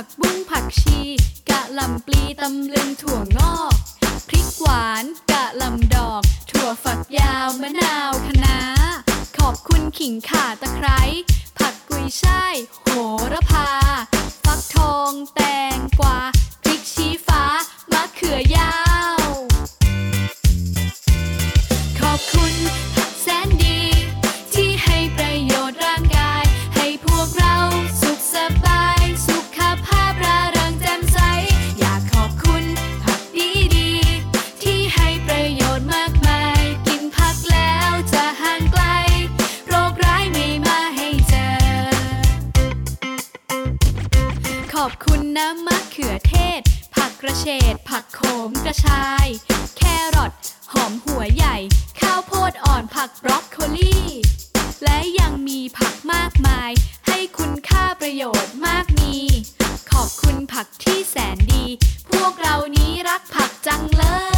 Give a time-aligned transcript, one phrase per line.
[0.00, 1.00] ผักบุ้งผักชี
[1.50, 3.74] กะหล่ำปลีตำลึงถั่วงอก
[4.28, 8.58] พริกหวานกะหล่ำดอก ถั่วฝักยาวมะนาวคะน้า
[9.38, 11.00] ขอบคุณขิงข่าตะไคร้
[11.58, 12.54] ผักกุยช่าย
[45.66, 46.60] มะเขือเทศ
[46.94, 49.26] ผักกระเฉดผักโขมกระชาย
[49.76, 49.82] แค
[50.16, 50.32] รอท
[50.72, 51.56] หอมหัวใหญ่
[52.00, 53.96] ข้าวโพดอ่อนผักบรอกโคลี
[54.84, 56.70] และยังมีผักมากมาย
[57.06, 59.16] ให้คุณค่าประโยชน์มากมี
[59.92, 61.64] ขอบคุณผักที่แสนดี
[62.10, 64.04] พวกเรานี้รักผักจังเล
[64.36, 64.37] ย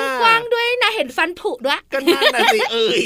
[0.00, 3.02] มกว้างด้วยนะเห็นฟันผุด้วยก็น่าหนะสิเอ้ย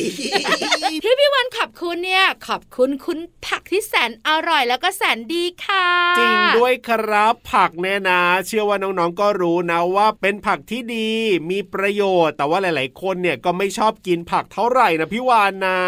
[0.93, 5.87] พี่พี่วันขอบคุณเนี่ยขอบคุณคุณผักที่แสนอร่อยแล้วก็แสนดีค่ะ
[6.19, 11.11] จริงด้วยครับ ผักแน่นะ เชื่อว่าน้องๆก็รู้นะว่าเป็นผักที่ดี
[11.51, 15.79] มีประโยชน์ แต่ว่าหลาย ๆ คนเนี่ยก็ไม่ชอบกินผักเท่าไหร่นะพี่วานนะ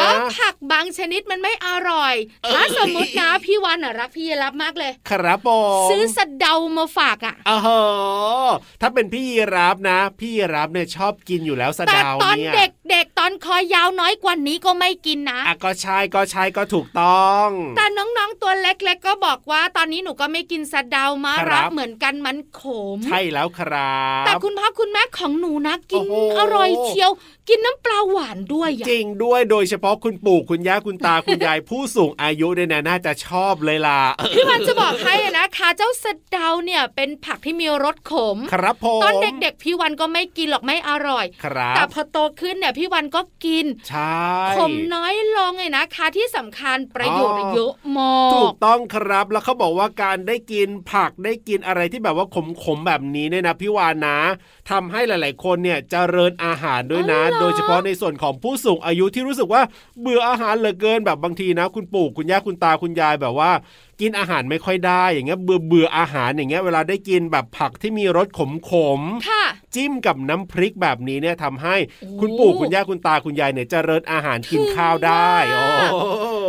[0.00, 0.08] ก็
[0.38, 2.14] ผักบางชนิดมันไม่อร่อย
[2.54, 5.48] ถ้าสมมตินะพี่วานรักพี่รับมากเลย ครับผ
[5.86, 7.58] มซื้อสะเดามาฝากอะอ๋อ
[8.80, 9.24] ถ้าเป็นพี่
[9.56, 22.62] รับนะ พี่รับเนี่ยชอบกินอยู่แล้วสะเดาเนี่ยแต่ตอนเด็กๆตอนคอยาวน้อยกว่านี้ก็ไม่กินนะอะก็ใช่ก็ใช่ก็ถูกต้อง แต่น้องๆตัวเล็กๆก็บอกว่า ตอนนี้หนูก็ไม่กินสะเดามารับเหมือนกันมันข
[22.96, 26.06] ม ใช่แล้วครับ แต่คุณพ่อคุณแม่ของหนูนะกิน
[26.38, 27.10] อร่อยเชียว
[27.48, 34.00] กินน้ำปลาหวานด้วยจริงด้วยโดยเฉพาะคุณปู่คุณย่าคุณตาคุณยายผู้สูงอายุเนี่ยน่าจะชอบเลยล่ะ
[34.34, 52.26] พี่วันจะบอกให้นะคะเจ้าสะเดาเนี่ยเป็นผักที่มีรสขม ครับผมตอนเด็กๆพี่วันก็ไม่กินหรอกไม่อร่อยครับแต่พอโตขึ้นเนี่ยพี่วันก็กินใช่ขมน้อยลงไงนะคะ ที่สำคัญประโยชน์เยอะมากถูกต้องครับแล้วเขาบอกว่าการได้กินผักได้กินอะไรที่แบบว่า
[52.64, 54.18] ขมๆแบบนี้เนี่ยนะพี่วานนะ
[54.70, 59.62] ทำให้หลาย ๆ คนเนี่ยจเจริญอาหารด้วยนะ โดยเฉพาะในส่วนของผู้สูงอายุที่รู้สึกว่า
[60.00, 63.50] เบื่ออาหารเหลือเกินแบบบางทีนะ คุณปู่คุณย่าคุณตาคุณยายแบบว่า
[64.00, 69.00] กินอาหารไม่ค่อยได้อย่างเงี้ยเบื่อเบื่ออาหารอย่างเงี้ยเวลาได้กินแบบผักที่มีรสขมขม
[69.74, 71.76] จิ้มกับน้ำพริกแบบนี้เนี่ยทำให้
[72.20, 75.32] คุณปู่คุณย่าคุณตาคุณยายเนี่ยจเจริญอาหารกินข้าวได้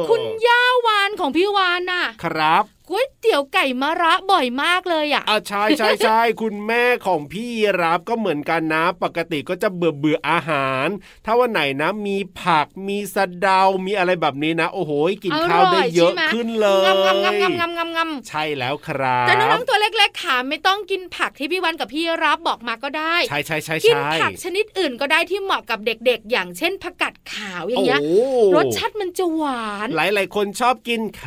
[0.09, 7.49] คุณย่าวานของพี่วานน่ะ ครับ ก๋วยเตี๋ยวไก่มะระบ่อยมากเลยอะอ่าใช่ใช่ใช่คุณแม่ของพี่
[7.81, 10.87] รับก็เหมือนกันนะ ปกติก็จะเบื่อเบื่ออาหาร
[11.25, 14.91] ถ้าวันไหนนะ มีผักมีสะเดา มีอะไรแบบนี้นะ โอ้โห
[15.23, 28.15] กินข้าวได้เยอะขึ้นเลยงำงำงำงำงำงำใช่แล้วครับแต่น้องๆตัวเล็กๆขาไม่ต้องกินผักที่พี่วันกับพี่รับบอกมาก็ได้ ใช่ใช่ใช่กินใช่ผักชนิดอื่นก็ได้ที่เหมาะกับเด็กๆ อย่างเช่นผักกาดขาวอย่างเงี้ยโอ้
[28.55, 31.21] รสชาติมันจะหวาน หลายหลายๆคนชอบกินแค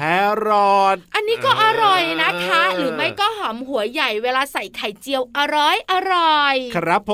[0.47, 7.13] รอทอั นนี้ก็อร่อยนะคะเออหรือไม่ก็หอมหัวใหญ่เวลาใส่ไข่เจียวอร่อยอร่อย ครับผ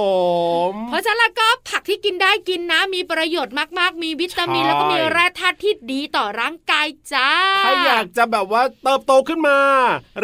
[0.70, 7.30] ม เพราะฉะนั้นแล้วก็ผักที่กินได้กินนะ มีประโยชน์มากๆ มีวิตามินใช่แล้วก็มีแร่ธาตุที่ดีต่อร่างกายจ้า
[7.66, 9.58] ถ้าอยากจะแบบว่าเติบโตขึ้นมา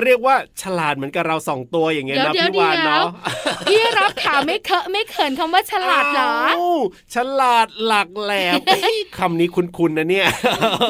[0.03, 3.07] เรียกว่าฉลาดเหมือนกับเราสองตัวอย่างเงี้ยเดี๋ยวนะเดี๋ยวพี่วานเดี๋ยวเนาะ
[3.69, 6.77] พี่รับขาไม่เคอะไม่เขินคำว่าฉลาดเหรออ้าว
[7.15, 10.29] ฉลาดหลักแหลมเอ้ยคำนี้คุ้นๆนะเนี่ย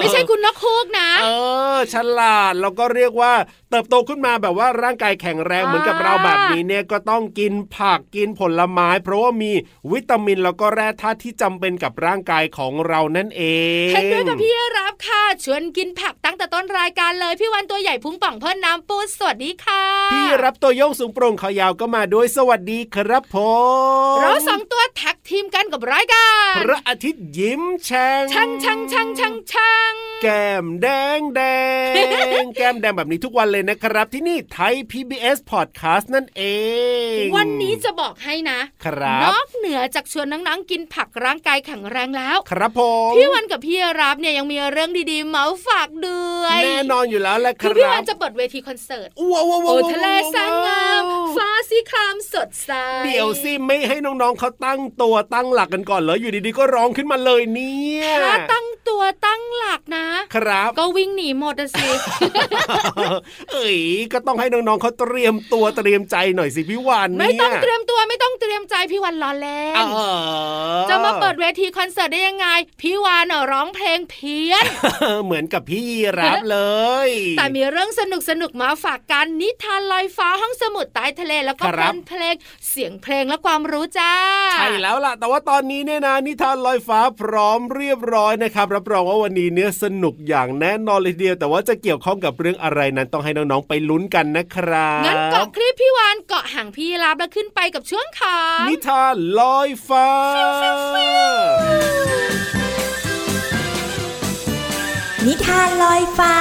[0.01, 1.29] ไม่ใช่คุณนกคูกนะ เอ
[1.75, 3.33] อ ฉลาดแล้วก็เรียกว่า
[3.71, 9.53] เติบโตขึ้นมาแบบว่าร่างกายแข็งแรงอ่าเหมือนกับเราแบบนี้เนี่ยก็ต้องกินผักกินผลไม้ เพราะว่ามี
[9.93, 13.43] วิตามินแล้วก็แร่ธาตุที่จำเป็นกับร่างกายของเรานั่นเอ
[13.91, 23.37] งเห็นด้วยกับพี่รับค่ะชวนกินผักตั้งแต่ต้นรายการเลยพี่วันตัวใหญ่พุงป่องเพิ่นน้ำปูสวัสดีค่ะ พี่รับตัวโยงสูงโปร่งขายาวก็มาด้วยสวัสดีครับผ
[24.15, 30.89] มเราสองตัวแท็กทีมกันกับรายการพระอาทิตย์ยิ้มแฉ่งช่างช่างช่างช่างช่างแก้มแด
[31.19, 31.43] งแด
[32.43, 36.43] งแก้มแดงแบบนี้ทุกวันเลยนะครับ ที่นี่ไทย PBS Podcast นั่นเอ
[37.23, 42.81] ง วันนี้จะบอกให้นะครับนอกเหนือจากชวนน้องๆกินผักร่างกายแข็งแรงแล้ว ครับผ
[43.11, 51.03] มพี่วันกับพี่รับเนี่ยยังมีเรื่องดีๆเมาฝากด้วยแน่นอนอยู่แล้วแหละคคือรับพี่วันจะเปิดเวทีคอนเสิร์ตว้าวว้าวโอ้ว้าวทะเลแสนงาม
[51.37, 52.71] ฟ้าสีครามสดใส
[53.05, 61.89] เดี๋ยวสิไม่ให้น้องๆเขาตั้งตัวตั้งหลักกันก่อนเหรออยู่ดีๆก็ร้องขึ้นมาเลยเนี่ยถ้าตั้งตัวตั้งหลักนะ ครับ ก็วิ่งหนีหมดอะสิ
[63.53, 63.79] เอ้ย
[64.13, 70.01] ก็ต้องให้น้องๆเขาเตรียมตัวเตรียมใจหน่อยสิพี่วานเนี่ยไม่ต้องเตรียมตัวไม่ต้องเตรียมใจพี่วันรอเล่เอนอ
[70.91, 72.47] จะมาเปิดเวทีคอนเสิร์ตได้ยังไง
[72.83, 74.65] พี่วานเน่ะร้องเพลงเพี้ยน
[75.25, 76.59] เหมือนกับพี่ยีรับเล
[77.07, 77.09] ย
[77.39, 82.35] แต่มีเรื่องสนุกสนุกๆมาฝากกันนิทานลอยฟ้าห้องสมุดใต้ทะเลแล้วก็คเพรัลิบนเพลง
[82.71, 84.13] เสียงเพลงและความรู้จ้า
[84.55, 100.09] ใช่แล้วล่ะ แต่ว่าตอนนี้เนี่ยนะนิทานลอยฟ้าพร้อมเรียบร้อยนะครับ รับรองว่าวันนี้เนี่ยสนุกอย่างแน่นอนเลยทีเดียว แต่ว่าจะเกี่ยวข้องกับเรื่องอะไรนั้นต้องให้น้องๆไปลุ้นกันนะครับงั้นเกาะคลิปพี่วานเกาะห่างพี่รับแล้วขึ้นไปกับช่วงขางนิทานลอยฟ้า
[105.27, 106.37] นิทานลอยฟ้า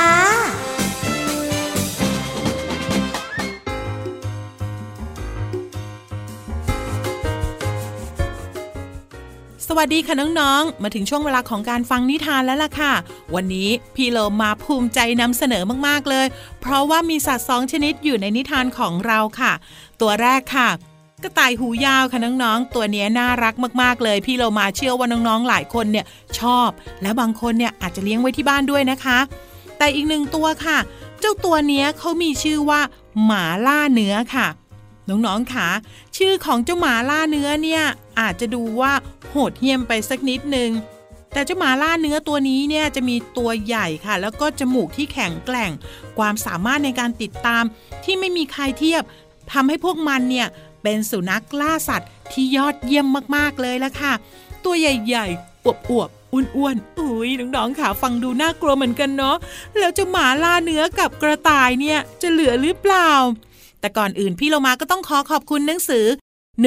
[9.77, 12.93] วัสดีค่ะน้องๆ มาถึงช่วงเวลาของการฟังนิทานแล้วล่ะค่ะ
[13.35, 16.27] วันนี้พี่โลมาภูมิใจนำเสนอมากๆเลย
[16.61, 19.53] เพราะว่ามีสัตว์สองชนิดอยู่ในนิทานของเราค่ะ
[20.01, 20.69] ตัวแรกค่ะ
[21.23, 26.05] กระต่ายหูยาวค่ะน้องๆ ตัวนี้น่ารักมากๆเลย พี่โลมาเชื่อว่าน้องๆ หลายคนเนี่ย
[26.39, 26.69] ชอบ
[27.01, 29.17] และบางคนเนี่ยอาจจะเลี้ยงไว้ที่บ้านด้วยนะคะ
[29.77, 30.77] แต่อีกหนึ่งตัวค่ะ
[31.19, 32.81] เจ้าตัวนี้เขามีชื่อว่า
[33.25, 34.47] หมาล่าเนื้อค่ะ
[35.09, 35.69] น้องๆค่ะ
[36.17, 37.83] ชื่อของเจ้าหมาล่าเนื้อเนี่ย
[38.19, 38.93] อาจจะดูว่า
[39.29, 40.71] โหดเหี้ยมไปสักนิดนึง
[41.33, 45.71] แต่เจ้าหมาล่าเนื้อตัวนี้เนี่ยจะมีตัวใหญ่ค่ะ แล้วก็จมูกที่แข็งแกร่ง
[46.17, 47.63] ความสามารถในการติดตาม
[48.03, 49.03] ที่ไม่มีใครเทียบ
[49.51, 50.47] ทำให้พวกมันเนี่ย
[50.83, 54.13] เป็นสุนัขล่าสัตว์ที่ยอดเยี่ยมมากๆเลยละค่ะ
[54.63, 55.67] ตัวใหญ่ๆอ
[55.99, 59.37] วบๆอ้วนๆอุ้ยน้องๆค่ะฟังดูน่ากลัวเหมือนกันเนาะ
[59.77, 63.11] แล้วเจ้าหมาล่าเนื้อกับกระต่ายเนี่ยจะเหลือหรือเปล่า
[63.81, 66.05] แต่ก่อนอื่นพี่โลมาก็ต้องขอขอบคุณหนังสือ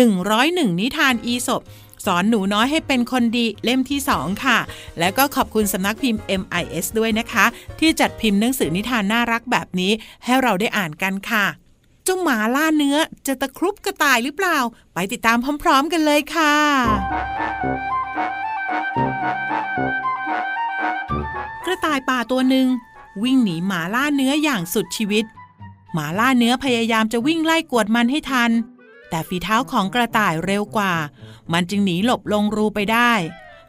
[0.08, 1.62] 101 นิทานอีสบ
[2.06, 4.58] สอนหนูน้อยให้เป็นคนดีเล่มที่ 2 ค่ะ
[4.98, 7.44] แล้วก็ขอบคุณสำนักพิมพ์ MIS ด้วยนะคะ
[7.78, 9.92] ที่จัดพิมพ์หนังสือนิทานน่ารักแบบนี้
[10.24, 11.46] ให้เราได้อ่านกันค่ะ
[12.04, 14.58] เจ้าหมาล่าเนื้อจะตะครุบกระต่ายหรือเปล่า
[14.94, 16.54] ไปติดตามพร้อม ๆ กันเลยค่ะ
[21.64, 22.66] กระต่ายป่าตัวหนึ่ง
[23.22, 25.24] วิ่งหนีหมาล่าเนื้ออย่างสุดชีวิต
[25.94, 28.50] หมาล่าเนื้อพยายามจะวิ่งไล่กวดมันให้ทัน
[29.08, 30.94] แต่ฝีเท้าของกระต่ายเร็วกว่า
[31.52, 33.12] มันจึงหนีหลบลงรูไปได้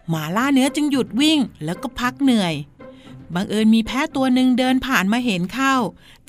[0.10, 2.53] หมาล่าเนื้อจึงหยุดวิ่งแล้วก็พักเหนื่อย
[3.34, 5.75] บังเอิญมีแพะตัวหนึ่งเดินผ่านมาเห็นเข้า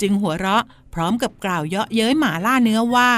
[0.01, 0.63] จึงหัวเราะ
[0.93, 3.11] พร้อมกับกล่าวเยาะเย้ยหมาล่าเนื้อว่า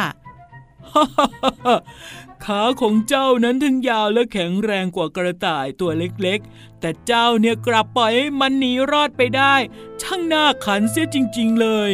[2.46, 9.56] ขาของเจ้านั้นทั้งยาวและแข็งแรงกว่ากระต่ายตัวเล็กๆ แต่เจ้าเนี่ยกลับปล่อยให้มันหนีรอดไปได้
[10.02, 11.92] ช่างน่าขันเสียจริง ๆ เลย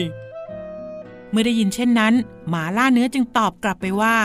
[1.35, 2.13] มื่อได้ยินเช่นนั้น
[2.49, 4.17] หมาล่าเนื้อจึงตอบกลับไปว่า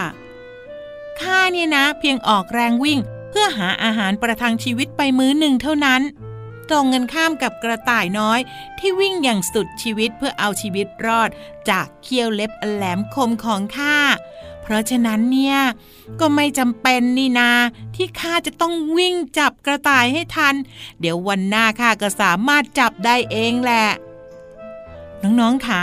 [1.20, 2.98] ข้าเนี่ยนะ เพียงออกแรงวิ่ง
[3.30, 6.02] เพื่อหาอาหารประทังชีวิตไปมื้อหนึ่งเท่านั้น
[6.68, 8.40] ตรงกันข้ามกับกระต่ายน้อย
[8.78, 11.30] ที่วิ่งอย่างสุดชีวิตเพื่อเอาชีวิตรอด
[11.70, 13.96] จากเขี้ยวเล็บแหลมคมของข้า
[14.62, 15.58] เพราะฉะนั้นเนี่ย
[16.20, 17.50] ก็ไม่จำเป็นนี่นา
[17.94, 20.54] ที่ข้าจะต้องวิ่งจับกระต่ายให้ทัน
[21.00, 23.86] เดี๋ยววันหน้าข้าก็สามารถจับได้เองแหละ
[25.22, 25.82] น้องๆคะ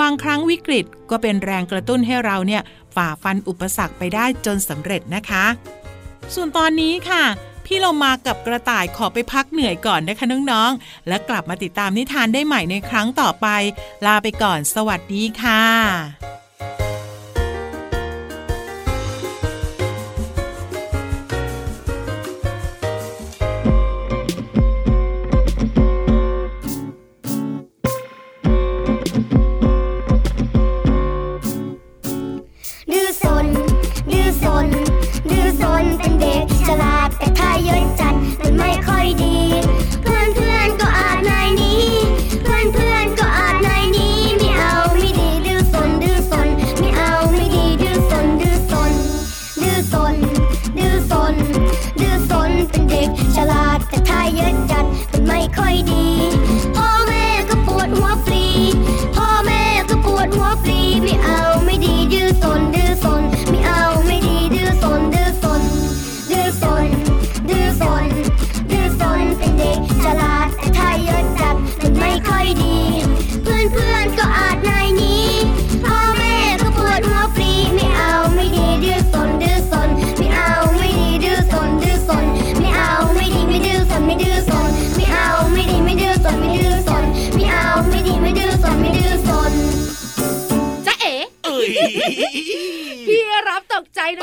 [0.00, 2.62] บางครั้งวิกฤตก็เป็นแรงกระตุ้นให้เราเนี่ย
[2.94, 5.44] ฝ่าฟันอุปสรรคไปได้จนสำเร็จนะคะ
[6.34, 7.24] ส่วนตอนนี้ค่ะ
[7.66, 13.46] พี่เรามากับกระต่ายขอไปพักเหนื่อยก่อนนะคะน้องๆ และกลับมาติดตามนิทานได้ใหม่ในครั้งต่อไป
[14.06, 16.33] ลาไปก่อนสวัสดีค่ะ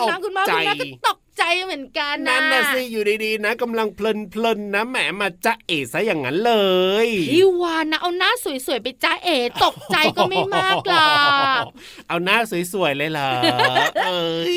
[0.01, 6.53] ตกใจน้องคุณพ่อคุณแม่ก็ตก ใจเหมือนกันนะนั่นน่ะสิอยู่ดีๆนะกำลังเพลินๆนะแหมมาจะเอซะอย่างนั้นเล
[7.05, 11.13] ยพี่วานนะเอาหน้าสวยๆไปจ้าเอ๋ตกใจก็ไม่มากหรอ
[11.61, 11.63] ก
[12.07, 12.37] เอาหน้า
[12.73, 13.29] สวยๆเลยเหรอ
[14.03, 14.55] เอ้ย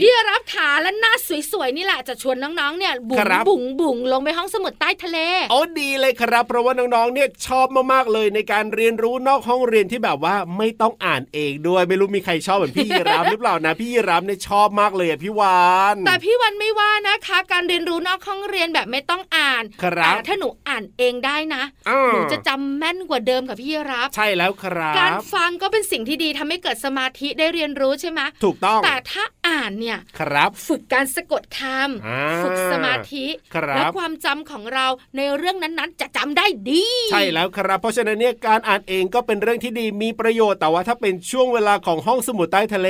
[0.00, 1.12] พี่รับขาและหน้า
[1.52, 5.18] สวยๆนี่แหละจะชวนน้องๆเนี่ยบุ๋งครับบุ๋งบุ๋งลงไปห้องสมุดใต้ทะเล
[5.50, 15.62] โอ้ดีเลยครับ เพราะว่าน้องๆเนี่ยชอบมากๆเลยในการเรียนรู้นอกห้องเรียนที่แบบว่าไม่ต้องอ่านเองด้วยไม่รู้มีใครชอบเหมือนพี่ยีรามหรือเปล่านะ พี่ยีรามเนี่ยชอบมากเลยอะพี่วา
[15.94, 31.60] นแต่พี่วันไม่ว่านะคะ การเรียนรู้นอกห้องเรียนแบบไม่ต้องอ่านครับแต่ถ้าหนูอ่านเองได้นะอ่าหนูจะจำแม่นกว่าเดิมกับพี่รับ ใช่แล้วครับ การฟังก็เป็นสิ่งที่ดีทำให้เกิดสมาธิได้เรียนรู้ใช่ไหมถูกต้องแต่ถ้าอ่านเนี่ยครับ ฝึกการสะกดค
[32.06, 42.88] อ่าำฝึกสมาธิครับและความจำของเราในเรื่องนั้นๆ จะจำได้ดี ใช่แล้วครับ เพราะฉะนั้นเนี่ยการอ่านเองก็เป็นเรื่องที่ดีมีประโยชน์แต่ว่าถ้าเป็นช่วงเวลาของห้องสมุดใต้ทะเล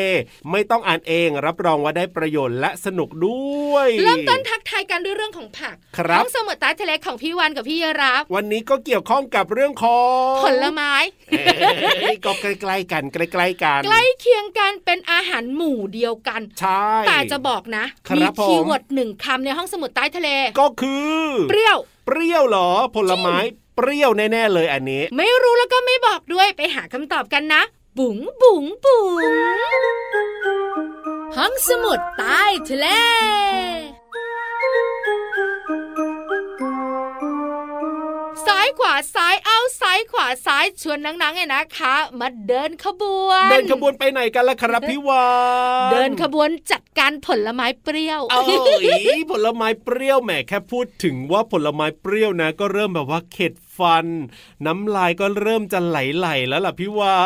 [0.51, 3.43] ไม่ต้องอ่านเองรับรองว่าได้ประโยชน์และสนุกด้
[3.73, 10.01] วย เริ่มต้นทักทายกันด้วยเรื่องของผักครับห้องสมุดใต้ทะเลของพี่วันกับพี่รับ วันนี้ก็เกี่ยวข้องกับเรื่องขอ
[10.31, 10.93] งผลไม้
[12.03, 20.29] เอ้ยก็ใกล้ๆกันใกล้ๆกัน ใกล้เคียงกันเป็นอาหารหมู่เดียวกันใช่แต่จะบอกนะครับมีผม keyword หนึ่งคำในห้องสมุดใต้ทะเล
[20.61, 23.37] ก็คือ เปรี้ยว เปรี้ยวเหรอ ผลไม้
[23.77, 27.63] เปรี้ยวแน่ๆเลยอันนี้ ไม่รู้แล้วก็ไม่บอกด้วยไปหาคำตอบกันนะ
[27.99, 29.03] บุ๋งบุ๋งบุ๋
[30.59, 30.62] ง
[31.37, 32.87] ห้องสมุดใต้ทะเล
[38.47, 45.27] ซ้ายขวาซ้ายเอาซ้ายขวาซ้ายชวนนังๆเนี่ยนะคะ มาเดินขบวน เดินขบวนไปไหนกันล่ะครับพี่วา
[45.89, 48.41] นเดินขบวนจัดการผลไม้เปรี้ยวเอ้
[49.19, 54.07] ยผลไม้เปรี้ยวแหมแค่พูดถึงว่าผลไม้เปรี้ยวนะ ก็เริ่มแบบว่าเข็ดฟัน
[54.67, 57.17] น้ำลายก็เริ่มจะไหลๆแล้วล่ะพี่วา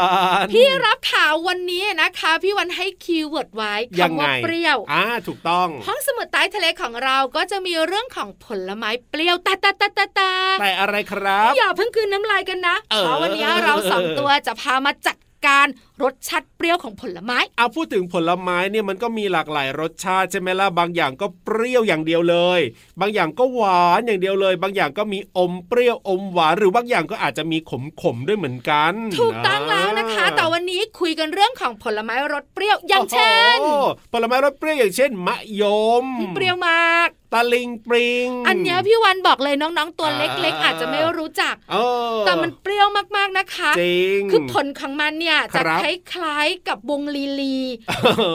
[0.44, 15.66] นพี่รับข่าววันนี้นะคะ พี่วันให้ keyword ไว้ยังคำไงว่าเปรี้ยวอ่าถูกต้อง ห้องสมุดใต้ทะเลของเราก็จะมีเรื่องของผลไม้เปรี้ยวแต่แต่แต่แต่แต่แต่อะไรครับ อย่าเพิ่งกลืนน้ำลายกันนะเออเพราะวันนี้เราสองตัวจะพามาจัด การ
[16.02, 22.60] รสชาติเปรี้ยวของผลไม้ เอาพูดถึงผลไม้เนี่ยมันก็มีหลากหลายรสชาติใช่ไหมล่ะบางอย่างก็เปรี้ยวอย่างเดียวเลย
[23.00, 35.62] บางอย่างก็หวานอย่างเดียวเลย บางอย่างก็มีอมเปรี้ยวอมหวานหรือบางอย่างก็อาจจะมีขมขมๆด้วยเหมือนกัน ถูกต้องแล้วนะคะ แต่วันนี้คุยกันเรื่องของผลไม้รสเปรี้ยวอย่างเช่นโอ้โหผลไม้รสเปรี้ยวอย่างเช่น มะย
[36.04, 41.76] ม เปรี้ยวมาก ตะลิงปริง อันเนี้ยพี่วันบอกเลยน้องๆ ตัวเล็กๆอ่าอาจจะไม่รู้จักเอ
[42.12, 45.84] อแต่มันเปรี้ยวมากๆนะคะจริงคือผลของมันเนี่ยจะครับค
[46.22, 47.58] ล้ายๆกับวงลีลี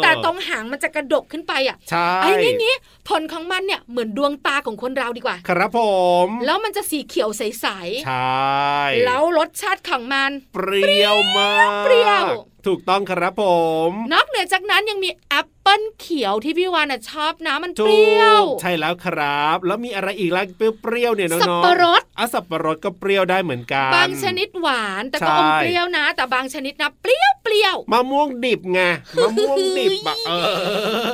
[0.04, 2.76] แต่ตรงหางมันจะกระดกขึ้นไปอะใช่ไอ้นี่งี้
[3.10, 5.82] ผลของมันเนี่ยเหมือนดวงตาของคนเราดีกว่า ครับผ
[6.26, 12.26] ม แล้วมันจะสีเขียวใสใช่ๆแล้วรสชาติของมัน เปรี้ยวมากเปรี้ยว
[12.68, 13.44] ถูกต้องครับผ
[13.90, 28.82] ม นอกเหนือจากนั้นยังมีแอปเปิ้ลเขียวที่พี่วานน่ะชอบนะมันเปถูรี้ยวกใช่แล้วครับ แล้วมีอะไรอีกล่ะเปรี้ยวๆเนี่ยน้องๆสับปะรดอะสับปะรดก็เปรี้ยวได้เหมือนกัน บางชนิดหวานแต่ก็ใช่อมเปรี้ยวนะ แต่บางชนิดนะเปรี้ยวเป รี้ยวมะม่วงดิบไง
[29.22, 30.46] มะม่วงดิบอะเออ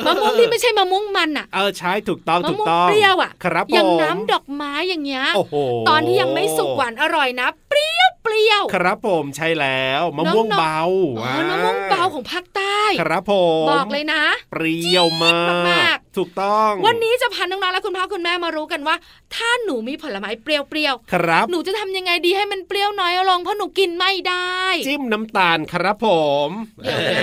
[0.05, 5.55] มะม่วงที่ไม่ใช่มะม่วงมันอะเออใช่ถูกต้องมะถูกม่วงต้องเปรี้ยวอะครับผมอย่างน้ำดอกไม้อย่างเงี้ยโอ้โห
[5.89, 10.81] ตอนที่ยังไม่สุกหวานอร่อยนะ เปรี้ยวเปรี้ยวครับผมใช่แล้วมะม่วงน้องๆเบา
[11.19, 18.95] อ๋อมะม่วงเบาของภาคใต้ ครับผมบอกเลยนะ เปรี้ยวมากมาก ถูกต้อง วันนี้จะพาน้องๆและคุณพ่อคุณแม่มารู้กันว่า
[19.35, 20.57] ถ้าหนูมีผลไม้เปรี้
[20.87, 24.57] ยวครับๆหนูจะทำยังไงดีให้มันเปรี้ยวน้อยลงเพราะหนูกินไม่ได้
[24.87, 26.07] จิ้มน้ำตาลครับผ
[26.47, 26.49] ม
[26.83, 27.21] เดี๋ยวนะ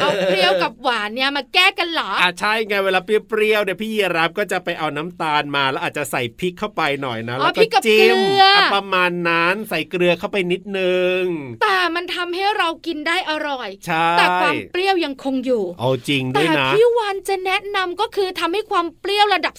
[0.00, 11.20] เอาเปรี้ยวกับหวานเนี่ยมาแก้กันเหรออะใช่ไงเวลาเปรี้ยวๆเนี่ยพี่ยีรับก็จะไปเอาน้ำตาลมาแล้วอาจจะใส่พริกเข้าไปหน่อยนะอ๋อแล้วพริกกับจิ้มเกลืออะประมาณนั้นใส่เกลือเข้าไปนิดนึง
[11.62, 19.54] แต่มันทำให้เรากินได้อร่อยใช่แต่ความเปรี้ยวยังคงอยู่ เอาจริงด้แต่วยนะพี่วานจะแนะนำก็คือทำให้ความเปรี้ยวระดับ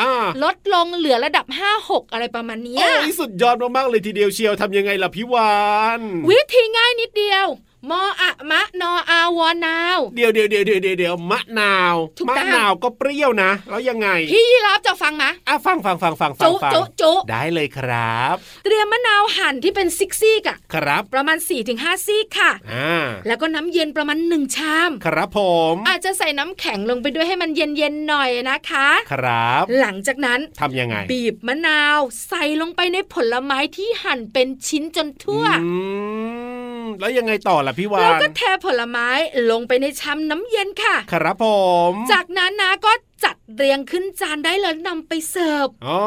[0.00, 5.56] อ่า10ลดลงเหลือระดับ 5 6 อะไรประมาณเนี้ยโอ้ยสุดยอดมากๆเลยทีเดียวเชียวทำยังไงล่ะพี่วา
[5.98, 6.00] น
[6.30, 7.46] วิธีง่ายนิดเดียว
[7.90, 18.34] มออะมะนออาวอนาว เดี๋ยวเดี๋ยวเดี๋ยวเดี๋ยวเดี๋ยวเดี๋ยวมะนาวถูกมะต้องนาวก็เปรี้ยวนะ แล้วยังไง พี่ยีรับจะฟังมะอะฟังฟังฟังฟังฟังจุฟังจุจุได้เลยครับ
[18.64, 21.36] เตรียมมะนาวหั่นที่เป็นซิกซี่กะครับ ประมาณ
[21.72, 25.40] 4-5ซี่ค่ะอ่าแล้วก็น้ำเย็นประมาณ1ชาม ครับผ
[25.72, 31.98] ม อาจจะใส่น้ำแข็งลงไปด้วยให้มันเย็นๆหน่อยนะคะ ครับ หลังจากนั้นทำยังไง บีบมะนาว
[32.28, 35.72] ใส่ลงไปในผลไม้ที่หั่นเป็นชิ้นจนทั่วอื
[36.21, 36.21] ม
[37.00, 39.08] แล้วยังไงต่อล่ะพี่วาแล้วนก็เทผลไม้
[39.50, 41.46] ลงไปในชามน้ำเย็นค่ะ ครับผ
[41.90, 42.92] ม จากนั้นนะก็
[43.24, 45.98] จัดเรียงขึ้นจานได้เลยนำไปเสิร์ฟอ๋อ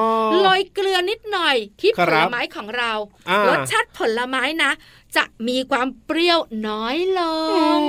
[0.41, 2.91] โรยเกลือนิดหน่อยที่ครัผบลไม้ของเรา
[3.29, 4.71] อ่ารสชาติผลไม้นะ
[5.17, 7.81] จะมีความเปรี้ยวน้อยลอืง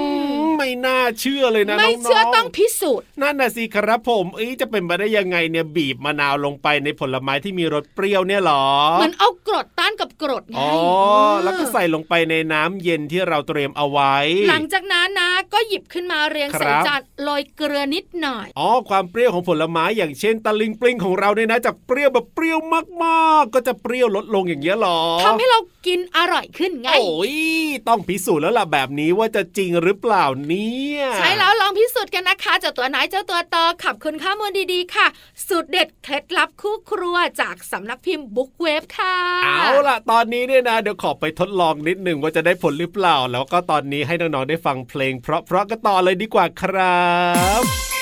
[0.42, 8.64] มไม่น่าเชื่อเลยนะไม่น้องๆเชื่อต้องพิสูจน์นั่นน่ะสิครับผมเอ้ยจะเป็นไปได้ยังไงเนี่ยบีบมะนาวลงไปในผลไม้ที่มีรสเปรี้ยวเนี่ยเหรอ
[8.95, 10.71] เหมือนเอากรดต้านกับกรดไงอ๋อ
[11.42, 14.14] เแล้วก็ใส่ลงไปในน้ำเย็นที่เราเตรียมเอาไว้
[14.49, 22.59] หลังจากนั้นนะก็หยิบขึ้นมาเรียงคใส่รับจานโรยเกลือนิดหน่อยอ๋อความเปรี้ยวของผลไม้อย่างเช่นตะลิงปลิงของเราเนี่ยนะจากเปรี้ยวแบบเปรี้ยว
[23.04, 27.16] มากๆ ก็จะเปรี้ยวลดลงอย่างเงี้ยเหรอทำให้เรากินอร่อยขึ้นไงโอ้ย
[27.89, 35.07] ต้องพิสูจน์แล้วล่ะแบบนี้ว่าจะจริงหรือเปล่าเนี่ยใช่แล้วลองพิสูจน์กันนะคะเจ้าตัวไหนเจ้าตัวต่อขับคุณข้อมูลดีๆค่ะ
[35.47, 47.07] สูตรเด็ดเคล็ดลับคู่ครัวจากสำนักพิมพ์บุ๊กเวฟค่ะ เอาล่ะ ตอนนี้เนี่ยนะเดี๋ยวขอไปทดลองนิดหนึ่งว่าจะได้ผลหรือเปล่า แล้วก็ตอนนี้ให้น้องๆได้ฟังเพลง เพราะๆก็ต่อเลยดีกว่าครั
[47.61, 47.96] บ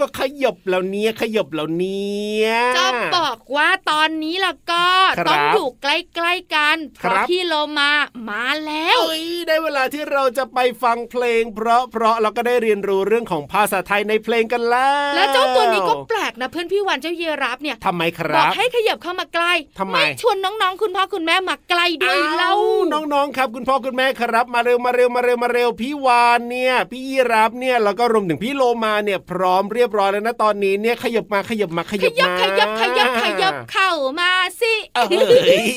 [0.00, 4.86] ก็ขยบแล้วเนี่ยขยบแล้วเนี่ยๆจะบอกว่าตอนนี้ล่ะก็
[5.18, 7.90] ครับต้องอยู่ใกล้ๆกันเพครัราะบพี่โลมา
[8.28, 33.90] มาแล้วเอ้ยได้เวลาที่เราจะไปฟังเพลง เพราะเพราะเราก็ได้เรียนรู้เรื่องของภาษาไทยในเพลงกันแล้ว แล้วเจ้าตัวนี้ก็แปลกนะเพื่อนพี่วันเจ้าเยรับเนี่ยทำไมคบรัอกบให้ขยับเข้ามาใกล้ทำไมชวนน้องๆ คุณพ่อคุณแม่มาใกล้ด้วยเล่าอ้น้องๆครับ คุณพ่อคุณแม่ครับ มาเร็วมาเร็วมาเร็วมาเร็วพี่วานเนี่ย พี่ยีรับเนี่ยแล้วก็รวมถึงพี่โลมาเนี่ยพร้อมเรียบร้อยแล้วนะตอนนี้เนี่ยขยับมาขยับมาขขยับยับมาขยับขยับขยับเข้า
[34.20, 35.04] มาสิเอ้
[35.66, 35.70] ย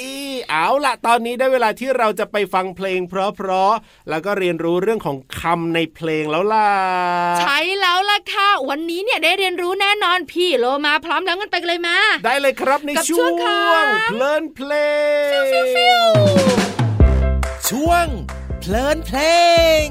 [0.50, 6.70] เอาล่ะตอนนี้ได้เวลาที่เราจะไปฟังเพลง เพราะๆแล้วก็เรียนรู้เรื่องของคำในเพลงแล้วล่ะ
[7.40, 14.72] ใช่แล้วล่ะค่ะวันนี้เนี่ยได้เรียนรู้แน่นอนพี่โลมาพร้อมแล้วกันไปกันเลยมา ได้เลยครับในกับช่ช่ววงงของเพลินเพล
[15.30, 15.40] ง
[17.70, 18.08] ช่วง
[18.60, 19.20] เพลินเพล
[19.84, 19.88] ง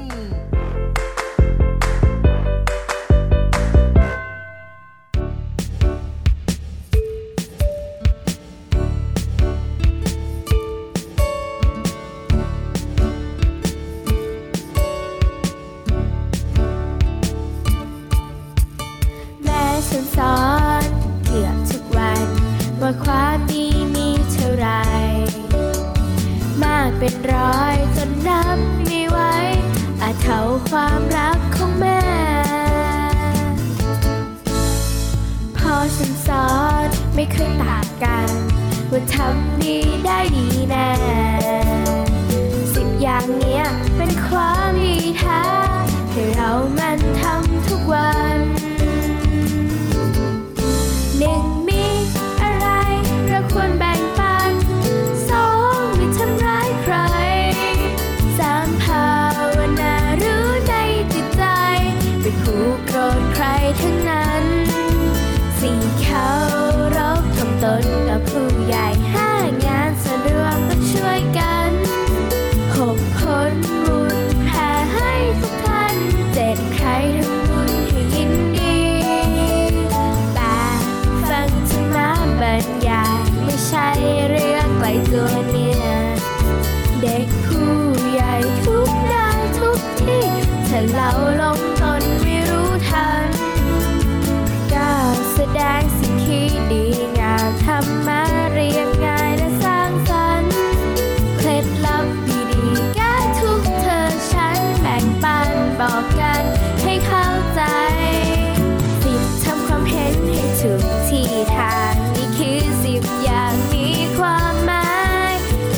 [38.95, 41.34] ว่าทำดีได้ดีแน่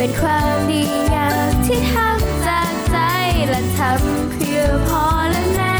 [0.07, 2.97] เป็นความดีงามที่ทำจากใจ
[3.49, 5.77] และทำเพื่อพ่อและแม่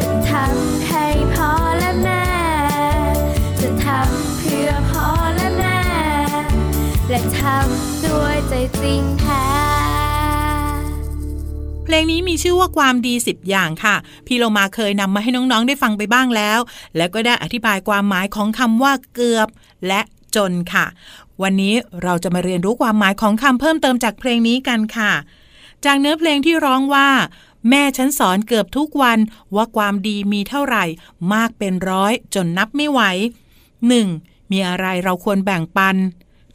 [0.00, 1.04] จะทำให้
[1.34, 2.26] พ่อและแม่
[3.60, 5.80] จะทำเพื่อพ่อและแม่
[7.10, 9.46] และทำด้วยใจจริงแท้
[11.84, 16.58] เพลงนี้มีชื่อว่าความดี 10 อย่างค่ะ พี่โลมาเคยนำมาให้น้องๆได้ฟังไปบ้างแล้ว
[16.96, 19.48] แล้วก็ได้อธิบายความหมายของคำว่าเกือบ
[19.88, 20.00] และ
[20.36, 20.86] จนค่ะ
[21.42, 25.12] วันนี้เราจะมาเรียนรู้ความหมายของคำเพิ่มเติมจากเพลงนี้กันค่ะ
[25.84, 27.08] จากเนื้อเพลงที่ร้องว่า
[27.70, 29.18] แม่ฉันสอนเกือบทุกวัน
[29.54, 30.84] ว่าความดีมีเท่าไหร่
[31.32, 33.00] มากเป็นร้อยจนนับไม่ไหว
[33.76, 34.50] 1.
[34.50, 35.96] มีอะไรเราควรแบ่งปัน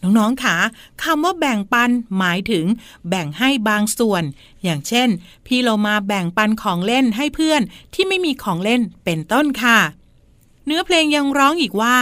[0.02, 0.56] น้องๆค่ะ
[1.04, 2.66] คำว่าแบ่งปันหมายถึง
[3.10, 4.24] แบ่งให้บางส่วน
[4.64, 5.10] อย่างเช่น
[5.46, 7.62] พี่เรามาแบ่งปันของเล่นให้เพื่อน
[7.94, 9.80] ที่ไม่มีของเล่นเป็นต้นค่ะ
[10.66, 11.98] เนื้อเพลงยังร้องอีกว่า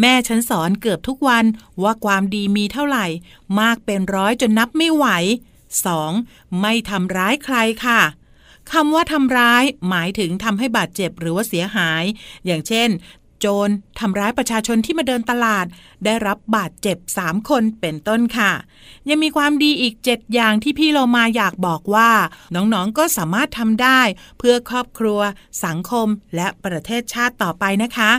[0.00, 1.44] แม่ฉันสอนเกือบทุกวัน
[1.82, 3.06] ว่าความดีมีเท่าไหร่
[3.60, 5.06] มากเป็นร้อยจนนับไม่ไหว
[5.84, 6.60] 2.
[6.60, 8.00] ไม่ทำร้ายใครค่ะ
[8.72, 12.04] คำว่าทำร้ายหมายถึงทำให้บาดเจ็บหรือว่าเสียหาย
[12.46, 12.88] อย่างเช่น
[13.46, 15.66] โจรทำร้ายประชาชนที่มาเดินตลาด
[16.04, 18.52] ได้รับบาดเจ็บ 3 คนเป็นต้นค่ะ
[19.08, 22.10] ยังมีความดีอีก 7 อย่างที่พี่โลมาอยากบอกว่า
[22.54, 24.00] น้องๆก็สามารถทำได้
[24.38, 25.20] เพื่อครอบครัว
[25.64, 28.10] สังคมและประเทศชาติต่อไปนะคะ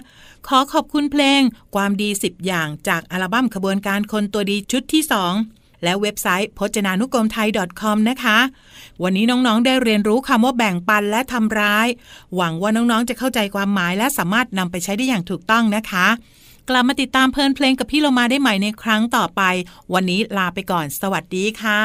[0.48, 1.42] ขอขอบคุณเพลง
[1.76, 7.48] ความดี 10 อย่างจากอัลบั้มขบวนการคนตัวดีชุดที่ 2 และเว็บไซต์พจนานุกรมไทย
[7.82, 8.38] .com นะคะ
[9.04, 11.88] วันนี้น้องๆได้เรียนรู้คำว่าแบ่งปันและทำร้าย
[12.36, 16.08] หวังว่าน้องๆจะเข้าใจความหมายและสามารถนำไปใช้ได้อย่างถูกต้องนะคะ
[16.70, 19.42] กลับมาติดตามเพลินเพลงกับพี่โลมาได้ใหม่ในครั้งต่อไป
[19.94, 21.84] วันนี้ลาไปก่อน สวัสดีค่ะ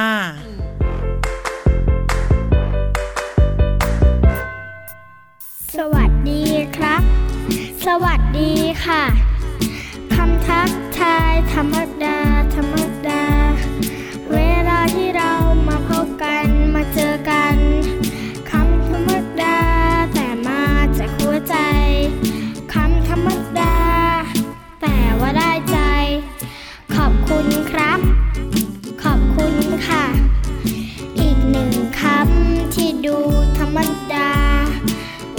[5.77, 6.43] สวัสดี
[6.77, 7.03] ครับ
[7.87, 8.53] สวัสดี
[8.85, 9.03] ค่ะ
[10.15, 12.19] คำทักทายธรรมดา
[12.55, 12.75] ธรรม
[13.09, 13.39] ดา
[15.16, 15.35] เรา
[15.68, 17.57] มาพบกันมาเจอกัน
[18.51, 19.11] คำธรรม
[19.42, 19.59] ดา
[20.14, 20.62] แต่มา
[20.99, 21.57] จากหัวใจ
[22.73, 23.77] คำธรรมดา
[24.83, 25.79] แต่ว่าได้ใจ
[26.94, 28.01] ขอบคุณครับ
[29.03, 29.55] ขอบคุณ
[29.87, 30.05] ค่ะ
[31.20, 33.18] อีกหนึ่งคำที่ดู
[33.59, 33.79] ธรรม
[34.14, 34.33] ดา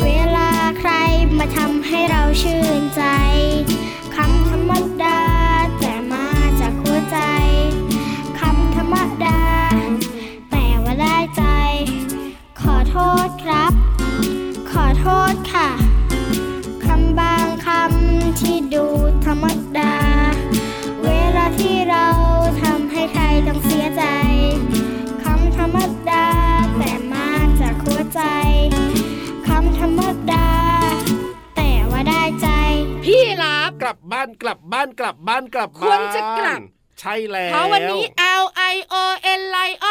[0.01, 0.91] เวลาใคร
[1.38, 3.03] มาทำให้เราชื่นใจ
[35.55, 36.61] กลับบ้านกลับควบ้ารนจะกลับ
[36.99, 38.03] ใช่แล้วเพราะวันนี้
[38.41, 38.95] L I O
[39.39, 39.87] N Lion ม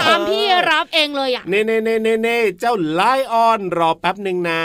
[0.00, 3.02] ตามพี่รับเองเลยอะเน่เน่เน่เน่เน่เจ้าไล
[3.32, 4.62] ออนรอแป๊บหนึ่งนะ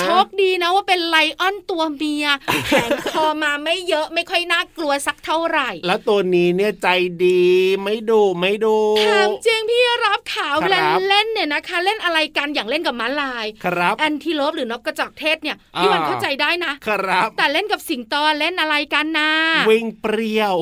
[0.00, 2.26] โชคดีนะว่าเป็นไลออนตัวเมีย
[2.66, 6.88] แขนคอมาไม่เยอะไม่ค่อยน่ากลัวสักเท่าไหร่ แล้วตัวนี้เนี่ยใจ
[7.24, 7.42] ดี
[7.82, 19.30] ไม่ดูไม่ดูถามจริงพี่รับขาวครับเวลาเล่นเนี่ยนะคะ เล่นอะไรกันอย่างเล่นกับม้าลายครับแอนทีโลปหรือนกกระจอกเทศเนี่ยพี่วันอ่าเข้าใจได้นะครับ แต่เล่นกับสิงโตเล่นอะไรกันนะ
[19.70, 20.54] วิ่งเปรี้ยว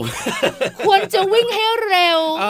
[0.87, 2.44] ควรจะวิ่งให้เร็วเอ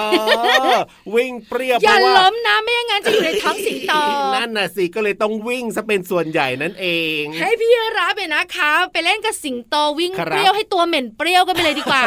[0.77, 0.81] อ
[1.15, 3.93] วิ่งเปรี้ยวอย่าเพระว่ล้มนะไม่อย่างนั้นจะอยู่ในท้องสิงโต
[4.35, 6.87] นั่นน่ะสิก็เลยต้องวิ่งซะเป็นส่วนใหญ่นั่นเอ
[7.21, 12.03] ง ให้พี่รับเนี่ยนะคะ ไปเล่นกับสิงโตวิ่งครับเปรี้ยวให้ตัวเหม็นเปรี้ยวกันไปเลยดีกว่า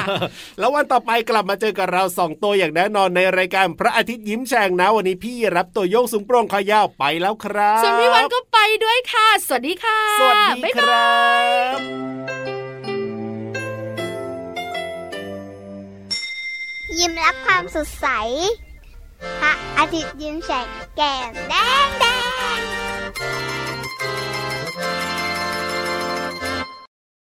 [0.60, 11.12] แล้ววันต่อไปกลับมาเจอกับเราสองตัวอย่างแน่นอนในรายการพระอาทิตย์ยิ้มแฉ่งนะวันนี้พี่รับตัวโยงสูงโปร่งคอยาวไปแล้วครับส่วนพี่วันก็ไปด้วยค่ะ สวัสดีค่ะ สวัสดีบ๊ายคบายรั
[11.78, 11.80] บ
[17.00, 18.08] ยิ้มรับความสดใส
[19.20, 20.50] 把阿蝶变成
[20.96, 23.49] 干干净